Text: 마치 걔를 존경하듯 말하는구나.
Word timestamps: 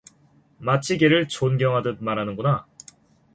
마치 0.57 0.97
걔를 0.97 1.27
존경하듯 1.27 2.01
말하는구나. 2.03 2.65